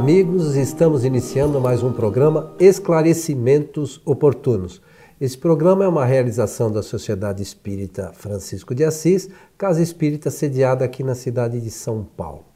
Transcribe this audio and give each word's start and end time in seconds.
amigos, 0.00 0.56
estamos 0.56 1.04
iniciando 1.04 1.60
mais 1.60 1.82
um 1.82 1.92
programa 1.92 2.54
Esclarecimentos 2.58 4.00
Oportunos. 4.06 4.80
Esse 5.20 5.36
programa 5.36 5.84
é 5.84 5.88
uma 5.88 6.06
realização 6.06 6.72
da 6.72 6.82
Sociedade 6.82 7.42
Espírita 7.42 8.10
Francisco 8.14 8.74
de 8.74 8.82
Assis, 8.82 9.28
casa 9.58 9.82
espírita 9.82 10.30
sediada 10.30 10.86
aqui 10.86 11.04
na 11.04 11.14
cidade 11.14 11.60
de 11.60 11.70
São 11.70 12.02
Paulo. 12.02 12.46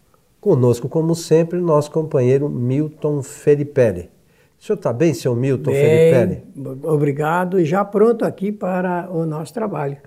Conosco, 0.41 0.89
como 0.89 1.15
sempre, 1.15 1.61
nosso 1.61 1.91
companheiro 1.91 2.49
Milton 2.49 3.23
Felipe. 3.23 4.09
O 4.59 4.65
senhor 4.65 4.77
está 4.77 4.91
bem, 4.91 5.13
seu 5.13 5.37
Milton 5.37 5.71
Felipe? 5.71 6.43
Obrigado 6.83 7.61
e 7.61 7.67
já 7.67 7.85
pronto 7.85 8.25
aqui 8.25 8.53
para 8.53 9.07
o 9.13 9.27
nosso 9.27 9.53
trabalho. 9.53 9.99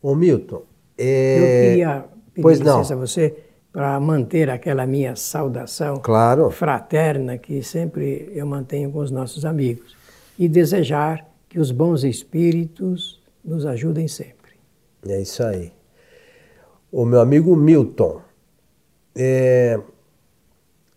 Ô 0.00 0.14
Milton, 0.14 0.62
é... 0.96 1.34
eu 1.34 1.70
queria 1.70 2.04
pedir 2.32 2.42
pois 2.42 2.60
licença 2.60 2.94
não. 2.94 3.02
a 3.02 3.06
você 3.06 3.49
para 3.72 3.98
manter 4.00 4.50
aquela 4.50 4.86
minha 4.86 5.14
saudação 5.14 5.98
claro. 5.98 6.50
fraterna 6.50 7.38
que 7.38 7.62
sempre 7.62 8.30
eu 8.34 8.44
mantenho 8.46 8.90
com 8.90 8.98
os 8.98 9.10
nossos 9.10 9.44
amigos 9.44 9.96
e 10.38 10.48
desejar 10.48 11.28
que 11.48 11.58
os 11.58 11.70
bons 11.70 12.02
espíritos 12.04 13.20
nos 13.44 13.64
ajudem 13.64 14.08
sempre. 14.08 14.52
É 15.06 15.20
isso 15.20 15.42
aí. 15.42 15.72
O 16.90 17.04
meu 17.04 17.20
amigo 17.20 17.54
Milton, 17.54 18.20
é, 19.14 19.78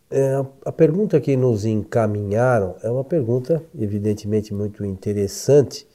é, 0.09 0.45
a 0.65 0.71
pergunta 0.71 1.19
que 1.19 1.35
nos 1.35 1.65
encaminharam 1.65 2.75
é 2.81 2.89
uma 2.89 3.03
pergunta 3.03 3.63
evidentemente 3.77 4.53
muito 4.53 4.83
interessante 4.83 5.87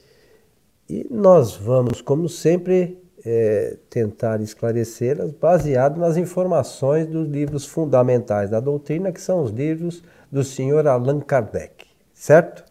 e 0.89 1.05
nós 1.09 1.55
vamos, 1.55 2.01
como 2.01 2.27
sempre, 2.27 2.97
é, 3.25 3.77
tentar 3.89 4.41
esclarecê-las 4.41 5.31
baseado 5.31 5.99
nas 5.99 6.17
informações 6.17 7.07
dos 7.07 7.27
livros 7.27 7.65
fundamentais 7.65 8.49
da 8.49 8.59
doutrina, 8.59 9.11
que 9.11 9.21
são 9.21 9.43
os 9.43 9.51
livros 9.51 10.03
do 10.31 10.43
senhor 10.43 10.87
Allan 10.87 11.19
Kardec, 11.19 11.85
certo? 12.13 12.63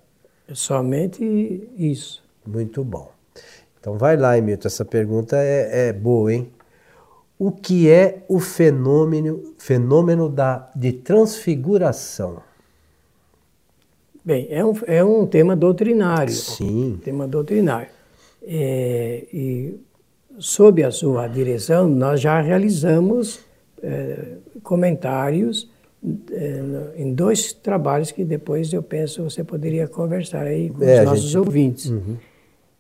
É 0.49 0.55
somente 0.55 1.69
isso. 1.77 2.23
Muito 2.47 2.83
bom. 2.83 3.11
Então 3.81 3.99
vai 3.99 4.17
lá, 4.17 4.37
Emilton, 4.37 4.67
essa 4.67 4.85
pergunta 4.85 5.37
é, 5.37 5.89
é 5.89 5.93
boa, 5.93 6.33
hein? 6.33 6.51
O 7.39 7.53
que 7.53 7.89
é 7.89 8.25
o 8.29 8.41
fenômeno, 8.41 9.55
fenômeno 9.59 10.29
da, 10.29 10.71
de 10.75 10.93
transfiguração? 10.93 12.43
Bem, 14.25 14.49
é 14.51 14.65
um, 14.65 14.73
é 14.87 15.05
um 15.05 15.27
tema 15.27 15.55
doutrinário. 15.55 16.33
Sim. 16.33 16.95
Um 16.95 16.97
tema 16.99 17.29
doutrinário. 17.29 17.89
É, 18.43 19.27
e 19.33 19.81
sob 20.39 20.83
a 20.83 20.91
sua 20.91 21.27
direção, 21.29 21.89
nós 21.89 22.21
já 22.21 22.41
realizamos 22.41 23.41
é, 23.83 24.37
comentários 24.63 25.71
é, 26.33 26.63
em 26.97 27.13
dois 27.13 27.53
trabalhos 27.53 28.11
que 28.13 28.25
depois 28.25 28.73
eu 28.73 28.83
penso 28.83 29.23
você 29.25 29.43
poderia 29.45 29.87
conversar 29.89 30.47
aí 30.47 30.71
com 30.71 30.83
É, 30.85 31.01
os 31.01 31.05
nossos 31.05 31.25
gente- 31.27 31.39
ouvintes 31.39 31.91
Uhum. 31.91 32.17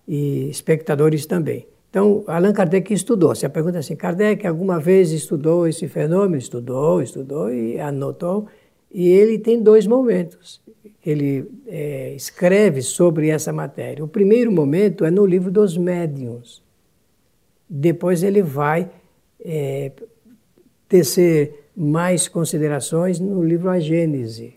e 0.06 0.48
espectadores 0.48 1.26
também. 1.26 1.66
Então, 1.90 2.22
Allan 2.26 2.52
Kardec 2.52 2.92
estudou. 2.92 3.32
A 3.32 3.48
pergunta 3.48 3.78
é 3.78 3.80
assim, 3.80 3.96
Kardec 3.96 4.46
alguma 4.46 4.78
vez 4.78 5.10
estudou 5.10 5.66
esse 5.66 5.88
fenômeno? 5.88 6.36
Estudou, 6.36 7.00
estudou 7.02 7.52
e 7.52 7.80
anotou. 7.80 8.46
E 8.92 9.08
ele 9.08 9.38
tem 9.38 9.62
dois 9.62 9.86
momentos 9.86 10.60
ele 11.04 11.48
é, 11.66 12.12
escreve 12.14 12.82
sobre 12.82 13.28
essa 13.30 13.50
matéria. 13.52 14.04
O 14.04 14.08
primeiro 14.08 14.52
momento 14.52 15.04
é 15.06 15.10
no 15.10 15.24
livro 15.24 15.50
dos 15.50 15.76
médiuns. 15.76 16.62
Depois 17.68 18.22
ele 18.22 18.42
vai 18.42 18.90
é, 19.40 19.92
tecer 20.88 21.70
mais 21.76 22.26
considerações 22.26 23.20
no 23.20 23.42
livro 23.42 23.70
A 23.70 23.78
Gênese. 23.78 24.56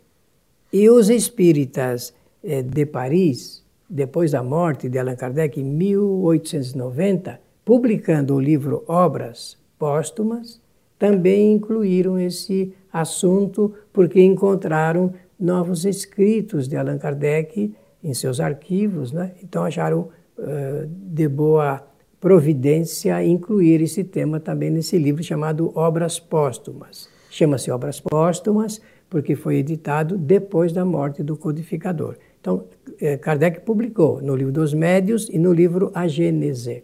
E 0.74 0.90
os 0.90 1.10
espíritas 1.10 2.14
eh, 2.44 2.64
de 2.64 2.86
Paris, 2.86 3.64
depois 3.88 4.32
da 4.32 4.42
morte 4.42 4.90
de 4.90 4.98
Allan 4.98 5.16
Kardec 5.16 5.60
em 5.60 5.64
1890, 5.64 7.40
publicando 7.64 8.34
o 8.34 8.40
livro 8.40 8.84
Obras 8.88 9.58
Póstumas, 9.78 10.60
também 10.98 11.54
incluíram 11.54 12.18
esse 12.18 12.74
assunto 12.92 13.74
porque 13.94 14.22
encontraram 14.22 15.14
novos 15.40 15.86
escritos 15.86 16.68
de 16.68 16.78
Allan 16.78 16.98
Kardec 16.98 17.74
em 18.04 18.14
seus 18.14 18.40
arquivos, 18.40 19.12
né? 19.12 19.34
então 19.44 19.64
acharam 19.64 20.10
eh, 20.40 20.88
de 20.88 21.28
boa 21.28 21.86
providência 22.22 23.26
incluir 23.26 23.82
esse 23.82 24.04
tema 24.04 24.40
também 24.40 24.70
nesse 24.70 24.98
livro 24.98 25.24
chamado 25.24 25.72
Obras 25.76 26.20
Póstumas. 26.20 27.10
Chama-se 27.32 27.72
Obras 27.72 28.00
Póstumas 28.00 28.80
porque 29.10 29.36
foi 29.36 29.58
editado 29.58 30.18
depois 30.18 30.72
da 30.72 30.86
morte 30.86 31.22
do 31.22 31.36
codificador. 31.36 32.16
Então, 32.40 32.66
eh, 33.02 33.18
Kardec 33.18 33.62
publicou 33.62 34.22
no 34.22 34.36
livro 34.36 34.54
dos 34.54 34.74
Médios 34.74 35.28
e 35.30 35.38
no 35.38 35.52
livro 35.52 35.92
A 35.94 36.08
Gênese. 36.08 36.84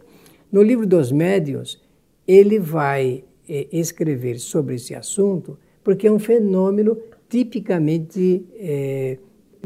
No 0.52 0.62
livro 0.62 0.86
dos 0.86 1.10
Médios, 1.10 1.80
ele 2.26 2.58
vai 2.58 3.24
eh, 3.48 3.68
escrever 3.72 4.38
sobre 4.38 4.74
esse 4.74 4.94
assunto 4.94 5.56
porque 5.82 6.06
é 6.06 6.12
um 6.12 6.18
fenômeno 6.18 6.98
tipicamente 7.28 8.44
eh, 8.56 9.18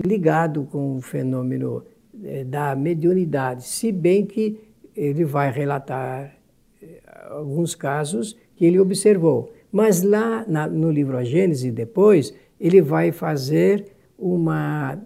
ligado 0.05 0.65
com 0.71 0.97
o 0.97 1.01
fenômeno 1.01 1.83
eh, 2.23 2.45
da 2.45 2.77
mediunidade, 2.77 3.65
se 3.65 3.91
bem 3.91 4.25
que 4.25 4.61
ele 4.97 5.25
vai 5.25 5.51
relatar 5.51 6.37
eh, 6.83 7.01
alguns 7.31 7.75
casos 7.75 8.37
que 8.57 8.65
ele 8.65 8.79
observou. 8.79 9.53
Mas 9.71 10.03
lá 10.03 10.45
na- 10.47 10.69
no 10.69 10.91
livro 10.91 11.17
A 11.17 11.25
Gênese, 11.25 11.71
depois, 11.71 12.35
ele 12.61 12.81
vai 12.83 13.11
fazer 13.13 13.87
uma. 14.19 14.99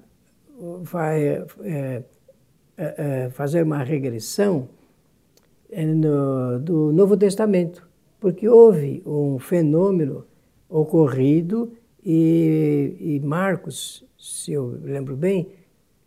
vai 0.82 1.44
eh, 1.64 2.02
eh, 2.76 3.28
fazer 3.30 3.62
uma 3.62 3.82
regressão 3.82 4.68
no- 5.70 6.58
do 6.60 6.92
Novo 6.92 7.16
Testamento, 7.16 7.86
porque 8.20 8.48
houve 8.48 9.02
um 9.06 9.38
fenômeno 9.38 10.24
ocorrido 10.68 11.72
e, 12.04 12.96
e 13.00 13.20
Marcos, 13.20 14.04
se 14.18 14.52
eu 14.52 14.78
lembro 14.82 15.16
bem, 15.16 15.48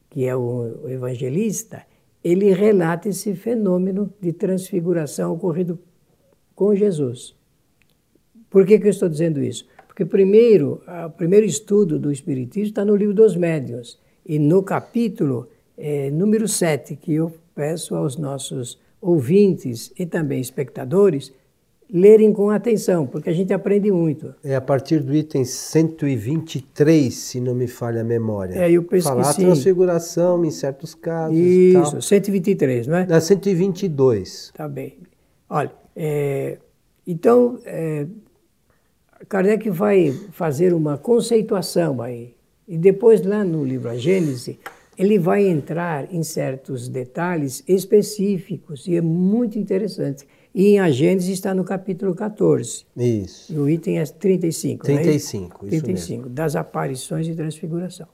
que 0.09 0.25
é 0.25 0.35
o 0.35 0.87
evangelista, 0.89 1.83
ele 2.23 2.51
relata 2.51 3.09
esse 3.09 3.33
fenômeno 3.35 4.13
de 4.19 4.33
transfiguração 4.33 5.33
ocorrido 5.33 5.79
com 6.55 6.75
Jesus. 6.75 7.35
Por 8.49 8.65
que, 8.65 8.79
que 8.79 8.87
eu 8.87 8.91
estou 8.91 9.07
dizendo 9.07 9.41
isso? 9.41 9.67
Porque 9.87 10.03
primeiro, 10.05 10.81
o 11.05 11.09
primeiro 11.09 11.45
estudo 11.45 11.99
do 11.99 12.11
Espiritismo 12.11 12.69
está 12.69 12.83
no 12.83 12.95
livro 12.95 13.13
dos 13.13 13.35
Médiuns, 13.35 13.99
e 14.25 14.37
no 14.37 14.61
capítulo 14.61 15.47
eh, 15.75 16.11
número 16.11 16.47
7, 16.47 16.95
que 16.95 17.13
eu 17.13 17.33
peço 17.55 17.95
aos 17.95 18.15
nossos 18.15 18.79
ouvintes 19.01 19.91
e 19.97 20.05
também 20.05 20.39
espectadores 20.39 21.33
lerem 21.91 22.31
com 22.31 22.49
atenção, 22.49 23.07
porque 23.07 23.29
a 23.29 23.33
gente 23.33 23.51
aprende 23.51 23.91
muito. 23.91 24.33
É 24.43 24.55
a 24.55 24.61
partir 24.61 24.99
do 24.99 25.15
item 25.15 25.43
123, 25.43 27.13
se 27.13 27.39
não 27.41 27.55
me 27.55 27.67
falha 27.67 28.01
a 28.01 28.03
memória. 28.03 28.55
É, 28.55 28.71
eu 28.71 28.83
penso 28.83 29.07
que 29.07 29.15
Falar 29.15 29.33
sim. 29.33 29.41
transfiguração 29.43 30.45
em 30.45 30.51
certos 30.51 30.93
casos 30.93 31.37
e 31.37 31.73
Isso, 31.73 31.91
tal. 31.91 32.01
123, 32.01 32.87
não 32.87 32.97
é? 32.97 33.07
É 33.09 33.19
122. 33.19 34.51
Tá 34.53 34.67
bem. 34.67 34.97
Olha, 35.49 35.71
é, 35.95 36.59
então, 37.07 37.59
é, 37.65 38.05
Kardec 39.27 39.69
vai 39.69 40.11
fazer 40.31 40.73
uma 40.73 40.97
conceituação 40.97 42.01
aí. 42.01 42.35
E 42.67 42.77
depois, 42.77 43.25
lá 43.25 43.43
no 43.43 43.65
livro 43.65 43.89
A 43.89 43.95
Gênese, 43.95 44.59
ele 44.95 45.17
vai 45.17 45.47
entrar 45.47 46.13
em 46.13 46.21
certos 46.21 46.87
detalhes 46.87 47.63
específicos 47.67 48.85
e 48.87 48.95
é 48.95 49.01
muito 49.01 49.57
interessante. 49.57 50.27
E 50.53 50.69
em 50.69 50.79
A 50.79 50.89
Gênese 50.89 51.31
está 51.31 51.53
no 51.53 51.63
capítulo 51.63 52.15
14. 52.15 52.85
Isso. 52.97 53.53
E 53.53 53.57
o 53.57 53.69
item 53.69 53.99
é 53.99 54.05
35. 54.05 54.87
não 54.87 54.97
é 54.97 55.01
isso? 55.01 55.31
35, 55.31 55.67
isso 55.67 55.83
35, 55.83 56.29
das 56.29 56.55
aparições 56.55 57.27
e 57.27 57.35
transfiguração. 57.35 58.07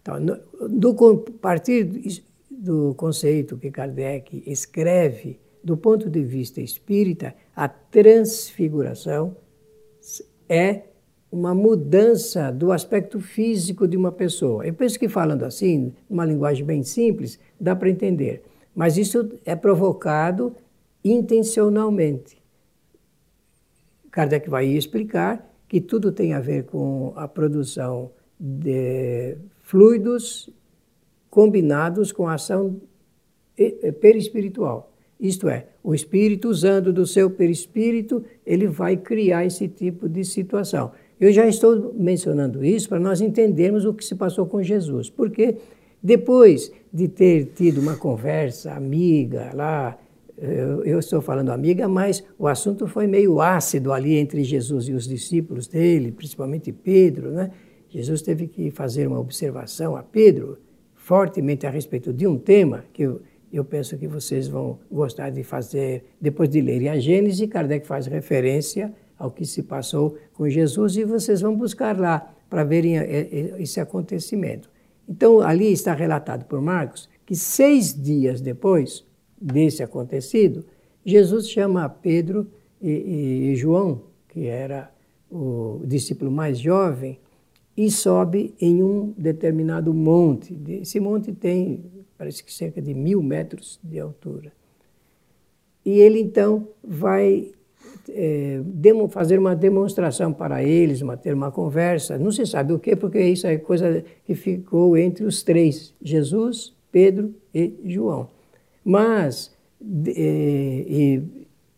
Então, 0.00 0.18
no, 0.18 0.36
do, 0.68 0.90
a 0.90 1.30
partir 1.40 1.84
do- 1.84 2.00
do 2.50 2.94
conceito 2.94 3.56
que 3.56 3.70
Kardec 3.70 4.42
escreve, 4.46 5.38
do 5.62 5.76
ponto 5.76 6.08
de 6.08 6.22
vista 6.22 6.60
espírita, 6.60 7.34
a 7.54 7.68
transfiguração 7.68 9.36
é 10.48 10.82
uma 11.30 11.54
mudança 11.54 12.50
do 12.52 12.72
aspecto 12.72 13.18
físico 13.20 13.86
de 13.88 13.96
uma 13.96 14.12
pessoa. 14.12 14.66
Eu 14.66 14.74
penso 14.74 14.98
que 14.98 15.08
falando 15.08 15.44
assim, 15.44 15.92
numa 16.08 16.24
linguagem 16.24 16.64
bem 16.64 16.82
simples, 16.82 17.38
dá 17.58 17.74
para 17.74 17.88
entender. 17.88 18.42
Mas 18.74 18.96
isso 18.96 19.30
é 19.44 19.54
provocado 19.56 20.54
intencionalmente. 21.04 22.40
Kardec 24.10 24.48
vai 24.48 24.66
explicar 24.66 25.50
que 25.68 25.80
tudo 25.80 26.12
tem 26.12 26.34
a 26.34 26.40
ver 26.40 26.64
com 26.64 27.12
a 27.16 27.26
produção 27.26 28.10
de 28.38 29.38
fluidos 29.60 30.50
combinados 31.30 32.12
com 32.12 32.28
a 32.28 32.34
ação 32.34 32.80
perispiritual. 34.00 34.92
Isto 35.18 35.48
é, 35.48 35.66
o 35.82 35.94
espírito 35.94 36.48
usando 36.48 36.92
do 36.92 37.06
seu 37.06 37.30
perispírito, 37.30 38.24
ele 38.44 38.66
vai 38.66 38.96
criar 38.96 39.46
esse 39.46 39.68
tipo 39.68 40.08
de 40.08 40.24
situação. 40.24 40.92
Eu 41.18 41.32
já 41.32 41.46
estou 41.46 41.94
mencionando 41.94 42.64
isso 42.64 42.88
para 42.88 42.98
nós 42.98 43.20
entendermos 43.20 43.84
o 43.84 43.94
que 43.94 44.04
se 44.04 44.16
passou 44.16 44.46
com 44.46 44.62
Jesus, 44.62 45.08
porque 45.08 45.56
depois 46.02 46.72
de 46.92 47.06
ter 47.06 47.52
tido 47.54 47.80
uma 47.80 47.96
conversa 47.96 48.72
amiga 48.72 49.52
lá, 49.54 49.96
eu, 50.44 50.84
eu 50.84 50.98
estou 50.98 51.20
falando 51.20 51.50
amiga, 51.50 51.88
mas 51.88 52.24
o 52.38 52.48
assunto 52.48 52.88
foi 52.88 53.06
meio 53.06 53.40
ácido 53.40 53.92
ali 53.92 54.16
entre 54.16 54.42
Jesus 54.42 54.88
e 54.88 54.92
os 54.92 55.06
discípulos 55.06 55.68
dele, 55.68 56.10
principalmente 56.10 56.72
Pedro, 56.72 57.30
né? 57.30 57.50
Jesus 57.88 58.22
teve 58.22 58.48
que 58.48 58.70
fazer 58.70 59.06
uma 59.06 59.20
observação 59.20 59.94
a 59.94 60.02
Pedro 60.02 60.58
fortemente 60.94 61.66
a 61.66 61.70
respeito 61.70 62.12
de 62.12 62.26
um 62.26 62.38
tema 62.38 62.84
que 62.92 63.02
eu, 63.02 63.20
eu 63.52 63.64
penso 63.64 63.98
que 63.98 64.08
vocês 64.08 64.48
vão 64.48 64.78
gostar 64.90 65.30
de 65.30 65.44
fazer 65.44 66.04
depois 66.20 66.48
de 66.48 66.60
lerem 66.60 66.88
a 66.88 66.98
Gênesis. 66.98 67.46
Kardec 67.48 67.86
faz 67.86 68.06
referência 68.06 68.92
ao 69.18 69.30
que 69.30 69.44
se 69.44 69.62
passou 69.62 70.16
com 70.32 70.48
Jesus 70.48 70.96
e 70.96 71.04
vocês 71.04 71.42
vão 71.42 71.54
buscar 71.54 71.98
lá 71.98 72.34
para 72.48 72.64
verem 72.64 72.98
eh, 72.98 73.28
eh, 73.30 73.54
esse 73.58 73.78
acontecimento. 73.78 74.70
Então, 75.08 75.40
ali 75.40 75.70
está 75.70 75.92
relatado 75.92 76.46
por 76.46 76.60
Marcos 76.60 77.10
que 77.26 77.36
seis 77.36 77.94
dias 77.94 78.40
depois 78.40 79.04
desse 79.42 79.82
acontecido, 79.82 80.64
Jesus 81.04 81.48
chama 81.48 81.88
Pedro 81.88 82.46
e, 82.80 82.90
e, 82.90 83.52
e 83.52 83.56
João, 83.56 84.02
que 84.28 84.46
era 84.46 84.90
o 85.30 85.80
discípulo 85.84 86.30
mais 86.30 86.58
jovem, 86.58 87.18
e 87.76 87.90
sobe 87.90 88.54
em 88.60 88.82
um 88.82 89.12
determinado 89.16 89.92
monte. 89.94 90.56
Esse 90.68 91.00
monte 91.00 91.32
tem, 91.32 91.84
parece 92.18 92.44
que 92.44 92.52
cerca 92.52 92.80
de 92.80 92.94
mil 92.94 93.22
metros 93.22 93.80
de 93.82 93.98
altura. 93.98 94.52
E 95.84 95.98
ele 95.98 96.20
então 96.20 96.68
vai 96.84 97.50
é, 98.10 98.60
fazer 99.10 99.38
uma 99.38 99.56
demonstração 99.56 100.32
para 100.32 100.62
eles, 100.62 101.00
uma, 101.00 101.16
ter 101.16 101.34
uma 101.34 101.50
conversa, 101.50 102.18
não 102.18 102.30
se 102.30 102.46
sabe 102.46 102.72
o 102.72 102.78
que, 102.78 102.94
porque 102.94 103.20
isso 103.20 103.46
é 103.46 103.56
coisa 103.56 104.04
que 104.24 104.34
ficou 104.34 104.96
entre 104.96 105.24
os 105.24 105.42
três, 105.42 105.94
Jesus, 106.00 106.74
Pedro 106.90 107.34
e 107.54 107.74
João. 107.86 108.28
Mas, 108.84 109.52
é, 110.06 110.12
e, 110.16 111.22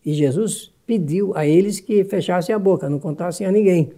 e 0.05 0.13
Jesus 0.13 0.73
pediu 0.85 1.35
a 1.35 1.45
eles 1.45 1.79
que 1.79 2.03
fechassem 2.03 2.53
a 2.53 2.59
boca, 2.59 2.89
não 2.89 2.99
contassem 2.99 3.45
a 3.45 3.51
ninguém 3.51 3.91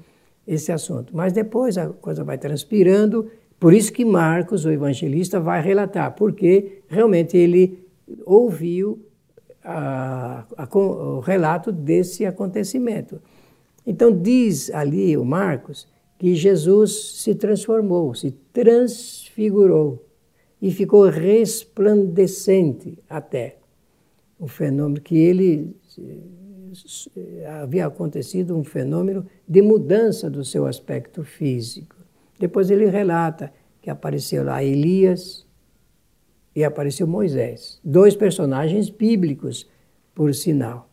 esse 0.48 0.72
assunto. 0.72 1.16
Mas 1.16 1.34
depois 1.34 1.78
a 1.78 1.88
coisa 1.90 2.24
vai 2.24 2.38
transpirando, 2.38 3.30
por 3.60 3.74
isso 3.74 3.92
que 3.92 4.06
Marcos, 4.06 4.66
o 4.66 4.72
evangelista, 4.72 5.40
vai 5.40 5.62
relatar, 5.62 6.16
porque 6.16 6.82
realmente 6.88 7.36
ele 7.36 7.80
ouviu 8.26 9.00
a, 9.64 10.46
a, 10.56 10.78
o 10.78 11.20
relato 11.20 11.72
desse 11.72 12.26
acontecimento. 12.26 13.20
Então 13.86 14.12
diz 14.12 14.74
ali 14.74 15.18
o 15.18 15.26
Marcos 15.26 15.88
que 16.18 16.36
Jesus 16.36 17.22
se 17.22 17.36
transformou, 17.36 18.14
se 18.16 18.32
transfigurou 18.54 20.07
e 20.62 20.72
ficou 20.72 21.10
resplandecente 21.10 22.98
até. 23.10 23.58
Um 24.40 24.48
fenômeno 24.48 25.02
que 25.02 25.18
ele 25.18 25.76
havia 27.62 27.88
acontecido 27.88 28.56
um 28.56 28.64
fenômeno 28.64 29.26
de 29.48 29.62
mudança 29.62 30.30
do 30.30 30.44
seu 30.44 30.66
aspecto 30.66 31.24
físico. 31.24 31.96
Depois 32.40 32.70
ele 32.70 32.86
relata 32.86 33.52
que 33.82 33.90
apareceu 33.90 34.44
lá 34.44 34.64
Elias 34.64 35.46
e 36.56 36.64
apareceu 36.64 37.08
Moisés, 37.08 37.80
dois 37.84 38.16
personagens 38.16 38.90
bíblicos, 38.90 39.68
por 40.14 40.34
sinal. 40.34 40.90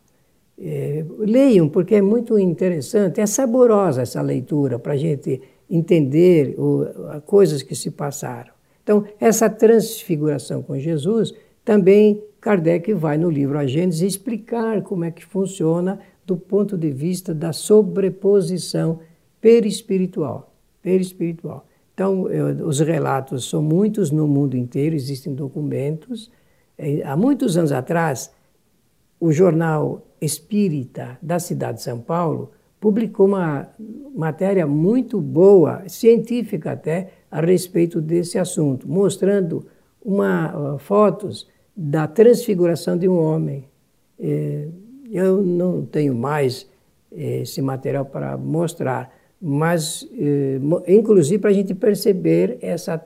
É, 0.56 1.04
leiam, 1.18 1.68
porque 1.68 1.96
é 1.96 2.02
muito 2.02 2.38
interessante, 2.38 3.20
é 3.20 3.26
saborosa 3.26 4.02
essa 4.02 4.22
leitura 4.22 4.78
para 4.78 4.92
a 4.92 4.96
gente 4.96 5.40
entender 5.68 6.54
o, 6.58 6.86
coisas 7.22 7.62
que 7.62 7.74
se 7.74 7.90
passaram. 7.90 8.53
Então, 8.84 9.04
essa 9.18 9.50
transfiguração 9.50 10.62
com 10.62 10.78
Jesus 10.78 11.34
também 11.64 12.22
Kardec 12.40 12.92
vai 12.92 13.16
no 13.16 13.30
livro 13.30 13.58
A 13.58 13.66
Gênesis 13.66 14.02
explicar 14.02 14.82
como 14.82 15.04
é 15.04 15.10
que 15.10 15.24
funciona 15.24 15.98
do 16.26 16.36
ponto 16.36 16.76
de 16.76 16.90
vista 16.90 17.34
da 17.34 17.52
sobreposição 17.54 19.00
perispiritual. 19.40 20.54
perispiritual. 20.82 21.66
Então, 21.94 22.28
eu, 22.28 22.66
os 22.66 22.80
relatos 22.80 23.48
são 23.48 23.62
muitos 23.62 24.10
no 24.10 24.28
mundo 24.28 24.56
inteiro, 24.56 24.94
existem 24.94 25.34
documentos. 25.34 26.30
É, 26.76 27.02
há 27.02 27.16
muitos 27.16 27.56
anos 27.56 27.72
atrás, 27.72 28.30
o 29.18 29.32
jornal 29.32 30.06
Espírita 30.20 31.18
da 31.22 31.38
cidade 31.38 31.78
de 31.78 31.84
São 31.84 32.00
Paulo 32.00 32.50
publicou 32.84 33.24
uma 33.28 33.66
matéria 34.14 34.66
muito 34.66 35.18
boa, 35.18 35.88
científica 35.88 36.72
até, 36.72 37.12
a 37.30 37.40
respeito 37.40 37.98
desse 37.98 38.38
assunto, 38.38 38.86
mostrando 38.86 39.64
uma, 40.04 40.76
fotos 40.78 41.48
da 41.74 42.06
transfiguração 42.06 42.98
de 42.98 43.08
um 43.08 43.18
homem. 43.18 43.64
É, 44.20 44.68
eu 45.10 45.42
não 45.42 45.86
tenho 45.86 46.14
mais 46.14 46.68
é, 47.10 47.40
esse 47.40 47.62
material 47.62 48.04
para 48.04 48.36
mostrar, 48.36 49.10
mas 49.40 50.06
é, 50.12 50.60
inclusive 50.92 51.38
para 51.38 51.48
a 51.48 51.54
gente 51.54 51.74
perceber 51.74 52.58
essa 52.60 53.02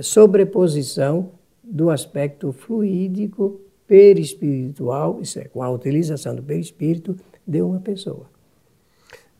sobreposição 0.00 1.32
do 1.62 1.90
aspecto 1.90 2.52
fluídico, 2.52 3.60
perispiritual, 3.86 5.18
isso 5.20 5.38
é, 5.38 5.44
com 5.44 5.62
a 5.62 5.68
utilização 5.68 6.34
do 6.34 6.42
perispírito 6.42 7.14
de 7.46 7.60
uma 7.60 7.80
pessoa. 7.80 8.37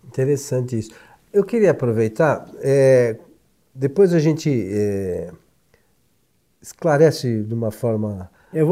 Interessante 0.08 0.78
isso. 0.78 0.90
Eu 1.32 1.44
queria 1.44 1.70
aproveitar, 1.70 2.50
é, 2.60 3.16
depois 3.74 4.14
a 4.14 4.18
gente 4.18 4.50
é, 4.50 5.30
esclarece 6.60 7.42
de 7.42 7.54
uma 7.54 7.70
forma 7.70 8.30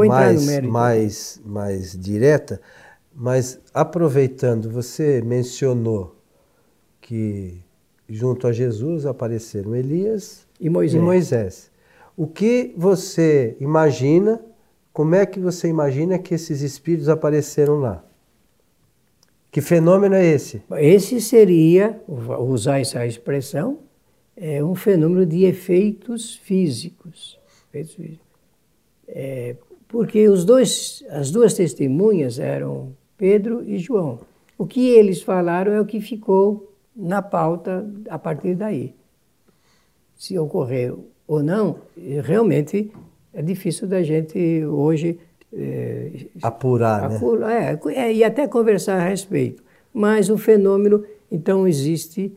mais, 0.09 0.61
mais, 0.63 1.41
mais 1.45 1.99
direta, 1.99 2.61
mas 3.15 3.61
aproveitando, 3.73 4.71
você 4.71 5.23
mencionou 5.23 6.17
que 7.01 7.63
junto 8.09 8.47
a 8.47 8.53
Jesus 8.53 9.07
apareceram 9.07 9.75
Elias 9.75 10.47
e 10.61 10.69
Moisés. 10.71 11.01
e 11.01 11.05
Moisés. 11.05 11.71
O 12.17 12.27
que 12.27 12.75
você 12.77 13.57
imagina, 13.61 14.41
como 14.93 15.15
é 15.15 15.27
que 15.27 15.39
você 15.39 15.69
imagina 15.69 16.19
que 16.19 16.35
esses 16.35 16.63
espíritos 16.63 17.09
apareceram 17.09 17.77
lá? 17.81 18.06
Que 19.57 19.63
fenômeno 19.63 20.15
é 20.15 20.23
esse? 20.23 20.63
Esse 20.73 21.19
seria, 21.19 21.99
usar 22.07 22.79
essa 22.79 23.07
expressão, 23.07 23.79
é 24.37 24.63
um 24.63 24.75
fenômeno 24.75 25.25
de 25.25 25.47
efeitos 25.47 26.37
físicos. 26.37 27.39
É, 29.09 29.57
porque 29.89 30.29
os 30.29 30.45
dois, 30.45 31.03
as 31.09 31.31
duas 31.31 31.55
testemunhas 31.55 32.39
eram 32.39 32.95
Pedro 33.17 33.65
e 33.67 33.79
João. 33.79 34.21
O 34.59 34.67
que 34.67 34.91
eles 34.91 35.23
falaram 35.23 35.73
é 35.73 35.81
o 35.81 35.87
que 35.87 36.03
ficou 36.03 36.71
na 36.95 37.23
pauta 37.23 37.91
a 38.11 38.19
partir 38.19 38.55
daí. 38.55 38.95
Se 40.15 40.39
ocorreu 40.39 41.07
ou 41.27 41.43
não, 41.43 41.79
realmente 42.23 42.93
é 43.33 43.41
difícil 43.41 43.89
da 43.89 44.03
gente 44.03 44.67
hoje 44.67 45.19
é, 45.53 46.27
apurar, 46.43 47.09
né? 47.09 47.79
É, 47.95 48.09
é, 48.09 48.13
e 48.13 48.25
até 48.25 48.47
conversar 48.47 48.97
a 49.01 49.09
respeito. 49.09 49.63
Mas 49.93 50.29
o 50.29 50.37
fenômeno, 50.37 51.05
então, 51.31 51.67
existe, 51.67 52.33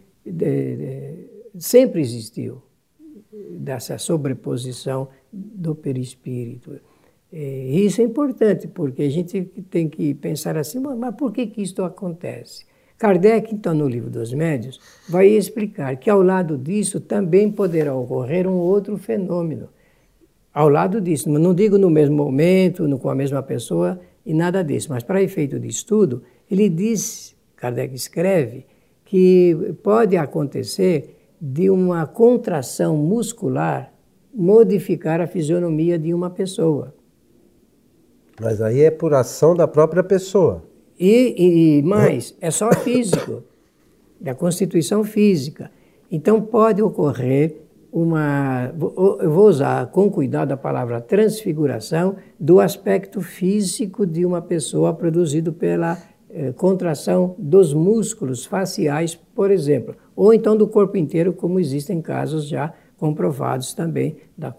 sempre 1.57 2.01
existiu, 2.01 2.61
dessa 3.51 3.97
sobreposição 3.97 5.09
do 5.31 5.75
perispírito. 5.75 6.79
É, 7.31 7.67
isso 7.67 8.01
é 8.01 8.03
importante, 8.03 8.67
porque 8.67 9.03
a 9.03 9.09
gente 9.09 9.43
tem 9.69 9.87
que 9.87 10.13
pensar 10.13 10.57
assim, 10.57 10.79
mas 10.79 11.15
por 11.15 11.31
que, 11.31 11.45
que 11.47 11.61
isto 11.61 11.83
acontece? 11.83 12.65
Kardec, 12.97 13.53
então, 13.53 13.73
no 13.73 13.87
livro 13.87 14.09
dos 14.09 14.33
médios, 14.33 14.79
vai 15.07 15.27
explicar 15.27 15.95
que 15.95 16.09
ao 16.09 16.21
lado 16.21 16.57
disso 16.57 16.99
também 16.99 17.49
poderá 17.49 17.95
ocorrer 17.95 18.47
um 18.47 18.57
outro 18.57 18.97
fenômeno. 18.97 19.69
Ao 20.53 20.67
lado 20.67 20.99
disso, 20.99 21.29
não 21.29 21.53
digo 21.53 21.77
no 21.77 21.89
mesmo 21.89 22.15
momento, 22.15 22.87
com 22.97 23.09
a 23.09 23.15
mesma 23.15 23.43
pessoa 23.43 23.99
e 24.25 24.33
nada 24.33 24.63
disso, 24.63 24.89
mas 24.89 25.03
para 25.03 25.21
efeito 25.21 25.59
de 25.59 25.67
estudo, 25.67 26.23
ele 26.49 26.69
diz, 26.69 27.35
Kardec 27.55 27.93
escreve, 27.93 28.65
que 29.05 29.75
pode 29.83 30.17
acontecer 30.17 31.15
de 31.39 31.69
uma 31.69 32.05
contração 32.05 32.97
muscular 32.97 33.93
modificar 34.33 35.21
a 35.21 35.27
fisionomia 35.27 35.97
de 35.97 36.13
uma 36.13 36.29
pessoa. 36.29 36.93
Mas 38.39 38.61
aí 38.61 38.81
é 38.81 38.91
por 38.91 39.13
ação 39.13 39.55
da 39.55 39.67
própria 39.67 40.03
pessoa. 40.03 40.63
E, 40.99 41.79
e 41.79 41.83
mais, 41.83 42.35
é 42.39 42.51
só 42.51 42.71
físico, 42.73 43.43
da 44.19 44.35
constituição 44.35 45.03
física. 45.03 45.71
Então 46.11 46.41
pode 46.41 46.81
ocorrer 46.81 47.55
uma. 47.91 48.71
Eu 49.19 49.31
vou 49.31 49.47
usar 49.47 49.87
com 49.87 50.09
cuidado 50.09 50.51
a 50.51 50.57
palavra 50.57 51.01
transfiguração 51.01 52.15
do 52.39 52.59
aspecto 52.59 53.21
físico 53.21 54.05
de 54.05 54.25
uma 54.25 54.41
pessoa 54.41 54.93
produzido 54.93 55.51
pela 55.51 55.97
eh, 56.29 56.51
contração 56.51 57.35
dos 57.37 57.73
músculos 57.73 58.45
faciais, 58.45 59.15
por 59.15 59.51
exemplo, 59.51 59.95
ou 60.15 60.33
então 60.33 60.55
do 60.55 60.67
corpo 60.67 60.97
inteiro, 60.97 61.33
como 61.33 61.59
existem 61.59 62.01
casos 62.01 62.47
já 62.47 62.73
comprovados 62.97 63.73
também 63.73 64.17
da 64.37 64.53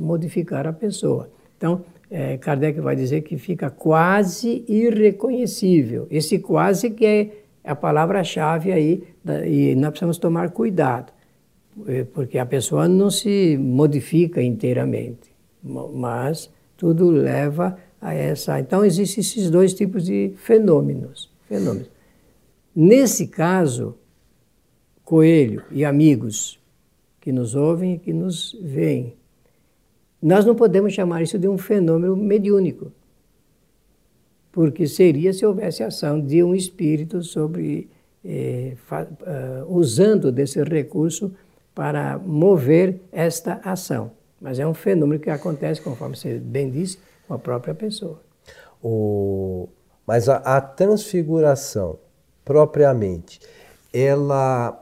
modificar 0.00 0.66
a 0.66 0.72
pessoa. 0.72 1.28
Então, 1.56 1.82
é, 2.10 2.36
Kardec 2.36 2.80
vai 2.80 2.96
dizer 2.96 3.22
que 3.22 3.36
fica 3.36 3.70
quase 3.70 4.64
irreconhecível. 4.66 6.06
Esse 6.10 6.38
quase 6.38 6.90
que 6.90 7.04
é 7.06 7.30
a 7.62 7.74
palavra-chave 7.74 8.72
aí, 8.72 9.04
e 9.46 9.74
nós 9.74 9.90
precisamos 9.90 10.18
tomar 10.18 10.50
cuidado, 10.50 11.12
porque 12.12 12.38
a 12.38 12.46
pessoa 12.46 12.88
não 12.88 13.10
se 13.10 13.56
modifica 13.58 14.42
inteiramente, 14.42 15.32
mas 15.62 16.50
tudo 16.76 17.10
leva 17.10 17.76
a 18.00 18.14
essa. 18.14 18.60
Então, 18.60 18.84
existem 18.84 19.20
esses 19.20 19.50
dois 19.50 19.74
tipos 19.74 20.04
de 20.04 20.32
fenômenos. 20.36 21.30
fenômenos. 21.48 21.90
Nesse 22.74 23.28
caso, 23.28 23.96
Coelho 25.04 25.62
e 25.70 25.84
amigos 25.84 26.58
que 27.20 27.30
nos 27.30 27.54
ouvem 27.54 27.94
e 27.94 27.98
que 27.98 28.12
nos 28.12 28.56
veem, 28.62 29.14
nós 30.20 30.46
não 30.46 30.54
podemos 30.54 30.94
chamar 30.94 31.22
isso 31.22 31.38
de 31.38 31.46
um 31.46 31.58
fenômeno 31.58 32.16
mediúnico, 32.16 32.90
porque 34.50 34.86
seria 34.86 35.32
se 35.32 35.44
houvesse 35.44 35.82
ação 35.82 36.20
de 36.20 36.42
um 36.42 36.54
espírito 36.54 37.22
sobre 37.22 37.90
eh, 38.24 38.74
uh, 38.90 39.76
usando 39.76 40.32
desse 40.32 40.62
recurso 40.62 41.30
para 41.74 42.18
mover 42.18 43.00
esta 43.10 43.60
ação. 43.64 44.12
Mas 44.40 44.58
é 44.58 44.66
um 44.66 44.74
fenômeno 44.74 45.20
que 45.20 45.30
acontece, 45.30 45.80
conforme 45.80 46.16
você 46.16 46.38
bem 46.38 46.70
disse, 46.70 46.98
com 47.26 47.34
a 47.34 47.38
própria 47.38 47.74
pessoa. 47.74 48.20
O... 48.82 49.68
Mas 50.06 50.28
a, 50.28 50.36
a 50.36 50.60
transfiguração, 50.60 51.98
propriamente, 52.44 53.40
ela 53.92 54.78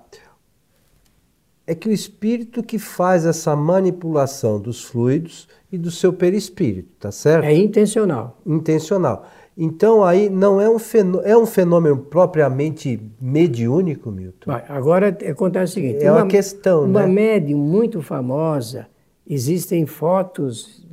é 1.67 1.75
que 1.75 1.89
o 1.89 1.93
espírito 1.93 2.63
que 2.63 2.79
faz 2.79 3.25
essa 3.25 3.55
manipulação 3.55 4.61
dos 4.61 4.85
fluidos 4.85 5.49
e 5.71 5.79
do 5.79 5.91
seu 5.91 6.13
perispírito, 6.13 6.91
tá 6.99 7.13
certo? 7.13 7.45
É 7.45 7.55
intencional. 7.55 8.41
Intencional. 8.45 9.27
Então 9.57 10.03
aí 10.03 10.31
não 10.31 10.61
é 10.61 10.69
um 10.69 10.79
fenômeno, 10.79 11.29
é 11.29 11.37
um 11.37 11.45
fenômeno 11.45 11.99
propriamente 11.99 13.01
mediúnico, 13.21 14.11
Milton. 14.11 14.51
Vai, 14.51 14.65
agora 14.69 15.09
acontece 15.29 15.73
o 15.73 15.75
seguinte: 15.75 16.05
é 16.05 16.11
uma, 16.11 16.23
uma 16.23 16.27
questão, 16.27 16.85
uma 16.85 17.07
né? 17.07 17.13
médium 17.13 17.59
muito 17.59 18.01
famosa, 18.01 18.87
existem 19.27 19.85
fotos 19.87 20.87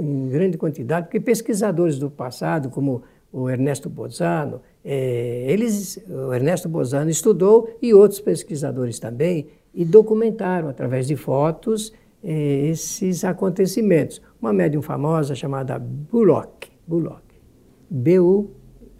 em 0.00 0.28
grande 0.28 0.56
quantidade, 0.56 1.06
porque 1.06 1.20
pesquisadores 1.20 1.98
do 1.98 2.10
passado, 2.10 2.70
como 2.70 3.02
o 3.32 3.50
Ernesto 3.50 3.90
Bozzano, 3.90 4.60
é, 4.84 5.46
eles, 5.48 5.98
o 6.08 6.32
Ernesto 6.32 6.68
Bozzano 6.68 7.10
estudou 7.10 7.68
e 7.82 7.92
outros 7.92 8.20
pesquisadores 8.20 9.00
também 9.00 9.48
e 9.74 9.84
documentaram 9.84 10.68
através 10.68 11.06
de 11.08 11.16
fotos 11.16 11.92
é, 12.22 12.66
esses 12.66 13.24
acontecimentos. 13.24 14.22
Uma 14.40 14.52
médium 14.52 14.82
famosa 14.82 15.34
chamada 15.34 15.78
Bullock, 15.78 16.70
Bullock, 16.86 17.23
B.U. 17.96 18.50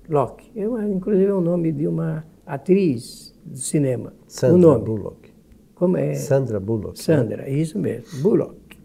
Locke, 0.09 0.53
é 0.55 0.63
inclusive 0.89 1.27
é 1.27 1.35
o 1.35 1.41
nome 1.41 1.73
de 1.73 1.89
uma 1.89 2.25
atriz 2.47 3.35
do 3.45 3.59
cinema. 3.59 4.13
Sandra 4.29 4.57
o 4.57 4.59
nome. 4.59 4.85
Bullock. 4.85 5.31
Como 5.75 5.97
é? 5.97 6.15
Sandra 6.15 6.61
Bullock. 6.61 6.97
Né? 6.99 7.03
Sandra, 7.03 7.43
né? 7.43 7.51
isso 7.51 7.77
mesmo, 7.77 8.23
Bullock. 8.23 8.79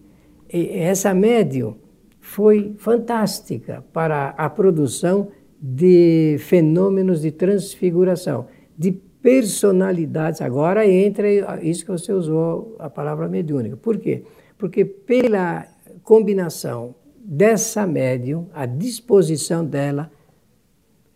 E 0.51 0.69
essa 0.79 1.13
médium 1.13 1.75
foi 2.19 2.73
fantástica 2.79 3.83
para 3.93 4.29
a 4.29 4.49
produção 4.49 5.27
de 5.61 6.37
fenômenos 6.39 7.21
de 7.21 7.31
transfiguração, 7.31 8.47
de 8.75 8.93
personalidades. 9.21 10.41
Agora 10.41 10.87
entra 10.87 11.27
isso 11.61 11.85
que 11.85 11.91
você 11.91 12.11
usou 12.11 12.75
a 12.79 12.89
palavra 12.89 13.27
mediúnica. 13.27 13.77
Por 13.77 13.99
quê? 13.99 14.23
Porque 14.57 14.83
pela 14.83 15.67
combinação 16.01 16.95
dessa 17.31 17.85
médium, 17.85 18.47
a 18.51 18.65
disposição 18.65 19.63
dela, 19.63 20.11